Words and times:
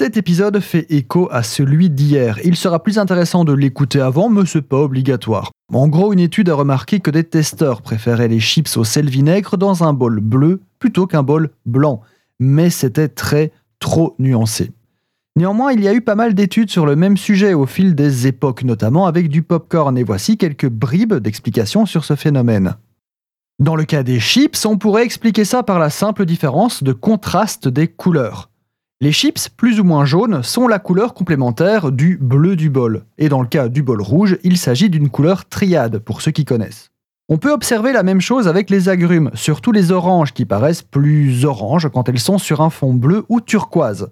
Cet 0.00 0.16
épisode 0.16 0.60
fait 0.60 0.86
écho 0.88 1.28
à 1.30 1.42
celui 1.42 1.90
d'hier. 1.90 2.38
Il 2.42 2.56
sera 2.56 2.82
plus 2.82 2.96
intéressant 2.96 3.44
de 3.44 3.52
l'écouter 3.52 4.00
avant, 4.00 4.30
mais 4.30 4.46
c'est 4.46 4.62
pas 4.62 4.78
obligatoire. 4.78 5.50
En 5.74 5.88
gros, 5.88 6.14
une 6.14 6.20
étude 6.20 6.48
a 6.48 6.54
remarqué 6.54 7.00
que 7.00 7.10
des 7.10 7.22
testeurs 7.22 7.82
préféraient 7.82 8.26
les 8.26 8.40
chips 8.40 8.78
au 8.78 8.84
sel 8.84 9.10
vinaigre 9.10 9.58
dans 9.58 9.84
un 9.84 9.92
bol 9.92 10.20
bleu 10.20 10.62
plutôt 10.78 11.06
qu'un 11.06 11.22
bol 11.22 11.50
blanc. 11.66 12.00
Mais 12.38 12.70
c'était 12.70 13.08
très, 13.08 13.52
trop 13.78 14.14
nuancé. 14.18 14.72
Néanmoins, 15.36 15.74
il 15.74 15.82
y 15.82 15.88
a 15.88 15.92
eu 15.92 16.00
pas 16.00 16.14
mal 16.14 16.32
d'études 16.32 16.70
sur 16.70 16.86
le 16.86 16.96
même 16.96 17.18
sujet 17.18 17.52
au 17.52 17.66
fil 17.66 17.94
des 17.94 18.26
époques, 18.26 18.64
notamment 18.64 19.04
avec 19.04 19.28
du 19.28 19.42
popcorn, 19.42 19.98
et 19.98 20.02
voici 20.02 20.38
quelques 20.38 20.70
bribes 20.70 21.16
d'explications 21.16 21.84
sur 21.84 22.06
ce 22.06 22.16
phénomène. 22.16 22.74
Dans 23.58 23.76
le 23.76 23.84
cas 23.84 24.02
des 24.02 24.18
chips, 24.18 24.64
on 24.64 24.78
pourrait 24.78 25.04
expliquer 25.04 25.44
ça 25.44 25.62
par 25.62 25.78
la 25.78 25.90
simple 25.90 26.24
différence 26.24 26.82
de 26.82 26.94
contraste 26.94 27.68
des 27.68 27.86
couleurs. 27.86 28.49
Les 29.02 29.12
chips, 29.12 29.48
plus 29.48 29.80
ou 29.80 29.84
moins 29.84 30.04
jaunes, 30.04 30.42
sont 30.42 30.68
la 30.68 30.78
couleur 30.78 31.14
complémentaire 31.14 31.90
du 31.90 32.18
bleu 32.18 32.54
du 32.54 32.68
bol. 32.68 33.06
Et 33.16 33.30
dans 33.30 33.40
le 33.40 33.48
cas 33.48 33.70
du 33.70 33.82
bol 33.82 34.02
rouge, 34.02 34.36
il 34.44 34.58
s'agit 34.58 34.90
d'une 34.90 35.08
couleur 35.08 35.48
triade, 35.48 36.00
pour 36.00 36.20
ceux 36.20 36.32
qui 36.32 36.44
connaissent. 36.44 36.90
On 37.30 37.38
peut 37.38 37.50
observer 37.50 37.94
la 37.94 38.02
même 38.02 38.20
chose 38.20 38.46
avec 38.46 38.68
les 38.68 38.90
agrumes, 38.90 39.30
surtout 39.32 39.72
les 39.72 39.90
oranges 39.90 40.34
qui 40.34 40.44
paraissent 40.44 40.82
plus 40.82 41.46
oranges 41.46 41.88
quand 41.88 42.10
elles 42.10 42.18
sont 42.18 42.36
sur 42.36 42.60
un 42.60 42.68
fond 42.68 42.92
bleu 42.92 43.24
ou 43.30 43.40
turquoise. 43.40 44.10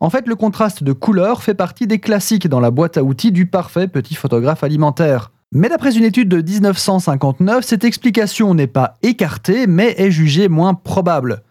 En 0.00 0.08
fait, 0.08 0.26
le 0.26 0.36
contraste 0.36 0.82
de 0.82 0.94
couleur 0.94 1.42
fait 1.42 1.52
partie 1.52 1.86
des 1.86 1.98
classiques 1.98 2.48
dans 2.48 2.60
la 2.60 2.70
boîte 2.70 2.96
à 2.96 3.04
outils 3.04 3.30
du 3.30 3.44
parfait 3.44 3.88
petit 3.88 4.14
photographe 4.14 4.64
alimentaire. 4.64 5.32
Mais 5.52 5.68
d'après 5.68 5.98
une 5.98 6.04
étude 6.04 6.30
de 6.30 6.40
1959, 6.40 7.62
cette 7.62 7.84
explication 7.84 8.54
n'est 8.54 8.68
pas 8.68 8.94
écartée, 9.02 9.66
mais 9.66 9.94
est 9.98 10.10
jugée 10.10 10.48
moins 10.48 10.72
probable. 10.72 11.42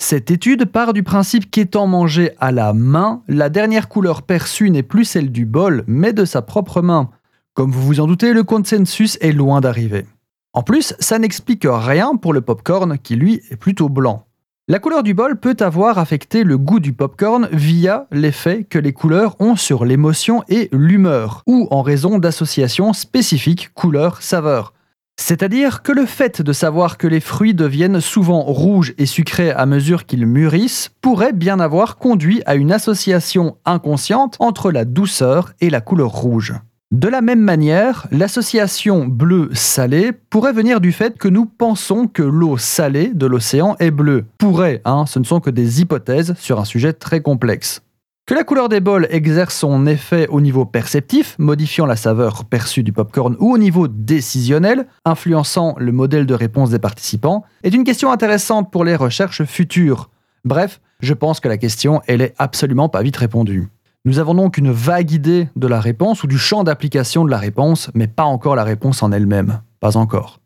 Cette 0.00 0.30
étude 0.30 0.64
part 0.64 0.92
du 0.92 1.02
principe 1.02 1.50
qu'étant 1.50 1.86
mangé 1.86 2.30
à 2.38 2.52
la 2.52 2.72
main, 2.72 3.22
la 3.28 3.48
dernière 3.48 3.88
couleur 3.88 4.22
perçue 4.22 4.70
n'est 4.70 4.84
plus 4.84 5.04
celle 5.04 5.30
du 5.32 5.44
bol, 5.44 5.84
mais 5.86 6.12
de 6.12 6.24
sa 6.24 6.40
propre 6.40 6.80
main. 6.80 7.10
Comme 7.52 7.72
vous 7.72 7.82
vous 7.82 8.00
en 8.00 8.06
doutez, 8.06 8.32
le 8.32 8.44
consensus 8.44 9.18
est 9.20 9.32
loin 9.32 9.60
d'arriver. 9.60 10.06
En 10.52 10.62
plus, 10.62 10.94
ça 11.00 11.18
n'explique 11.18 11.66
rien 11.68 12.14
pour 12.16 12.32
le 12.32 12.40
popcorn 12.40 12.96
qui 12.98 13.16
lui 13.16 13.42
est 13.50 13.56
plutôt 13.56 13.88
blanc. 13.88 14.24
La 14.68 14.78
couleur 14.78 15.02
du 15.02 15.14
bol 15.14 15.40
peut 15.40 15.56
avoir 15.60 15.98
affecté 15.98 16.44
le 16.44 16.58
goût 16.58 16.78
du 16.78 16.92
popcorn 16.92 17.48
via 17.52 18.06
l'effet 18.12 18.64
que 18.64 18.78
les 18.78 18.92
couleurs 18.92 19.34
ont 19.40 19.56
sur 19.56 19.84
l'émotion 19.84 20.44
et 20.48 20.68
l'humeur, 20.72 21.42
ou 21.46 21.66
en 21.70 21.82
raison 21.82 22.18
d'associations 22.18 22.92
spécifiques 22.92 23.74
couleur-saveur. 23.74 24.72
C'est-à-dire 25.20 25.82
que 25.82 25.90
le 25.90 26.06
fait 26.06 26.40
de 26.40 26.52
savoir 26.52 26.96
que 26.96 27.08
les 27.08 27.20
fruits 27.20 27.52
deviennent 27.52 28.00
souvent 28.00 28.40
rouges 28.40 28.94
et 28.98 29.04
sucrés 29.04 29.50
à 29.50 29.66
mesure 29.66 30.06
qu'ils 30.06 30.26
mûrissent 30.26 30.90
pourrait 31.02 31.32
bien 31.32 31.58
avoir 31.58 31.96
conduit 31.96 32.40
à 32.46 32.54
une 32.54 32.72
association 32.72 33.56
inconsciente 33.66 34.36
entre 34.38 34.70
la 34.70 34.84
douceur 34.84 35.52
et 35.60 35.70
la 35.70 35.80
couleur 35.80 36.12
rouge. 36.12 36.54
De 36.92 37.08
la 37.08 37.20
même 37.20 37.40
manière, 37.40 38.06
l'association 38.12 39.04
bleu-salé 39.06 40.12
pourrait 40.30 40.54
venir 40.54 40.80
du 40.80 40.92
fait 40.92 41.18
que 41.18 41.28
nous 41.28 41.44
pensons 41.44 42.06
que 42.06 42.22
l'eau 42.22 42.56
salée 42.56 43.10
de 43.12 43.26
l'océan 43.26 43.76
est 43.80 43.90
bleue. 43.90 44.24
Pourrait, 44.38 44.80
hein, 44.86 45.04
ce 45.06 45.18
ne 45.18 45.24
sont 45.24 45.40
que 45.40 45.50
des 45.50 45.82
hypothèses 45.82 46.34
sur 46.38 46.60
un 46.60 46.64
sujet 46.64 46.94
très 46.94 47.20
complexe. 47.20 47.82
Que 48.28 48.34
la 48.34 48.44
couleur 48.44 48.68
des 48.68 48.80
bols 48.80 49.06
exerce 49.08 49.56
son 49.56 49.86
effet 49.86 50.28
au 50.28 50.42
niveau 50.42 50.66
perceptif, 50.66 51.34
modifiant 51.38 51.86
la 51.86 51.96
saveur 51.96 52.44
perçue 52.44 52.82
du 52.82 52.92
popcorn, 52.92 53.34
ou 53.38 53.54
au 53.54 53.56
niveau 53.56 53.88
décisionnel, 53.88 54.86
influençant 55.06 55.74
le 55.78 55.92
modèle 55.92 56.26
de 56.26 56.34
réponse 56.34 56.68
des 56.68 56.78
participants, 56.78 57.46
est 57.62 57.72
une 57.72 57.84
question 57.84 58.12
intéressante 58.12 58.70
pour 58.70 58.84
les 58.84 58.96
recherches 58.96 59.44
futures. 59.44 60.10
Bref, 60.44 60.82
je 61.00 61.14
pense 61.14 61.40
que 61.40 61.48
la 61.48 61.56
question, 61.56 62.02
elle 62.06 62.20
est 62.20 62.34
absolument 62.36 62.90
pas 62.90 63.00
vite 63.00 63.16
répondue. 63.16 63.68
Nous 64.04 64.18
avons 64.18 64.34
donc 64.34 64.58
une 64.58 64.72
vague 64.72 65.10
idée 65.10 65.48
de 65.56 65.66
la 65.66 65.80
réponse 65.80 66.22
ou 66.22 66.26
du 66.26 66.36
champ 66.36 66.64
d'application 66.64 67.24
de 67.24 67.30
la 67.30 67.38
réponse, 67.38 67.90
mais 67.94 68.08
pas 68.08 68.24
encore 68.24 68.56
la 68.56 68.64
réponse 68.64 69.02
en 69.02 69.10
elle-même. 69.10 69.62
Pas 69.80 69.96
encore. 69.96 70.38